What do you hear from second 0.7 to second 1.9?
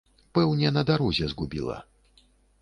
на дарозе згубіла.